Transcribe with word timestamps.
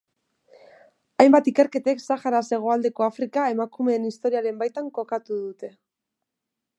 Hainbat 1.23 1.49
ikerketek 1.51 2.01
Saharaz 2.07 2.41
hegoaldeko 2.57 3.07
Afrika 3.09 3.45
emakumeen 3.57 4.09
historiaren 4.11 4.57
baitan 4.65 4.89
kokatu 5.01 5.41
dute. 5.47 5.71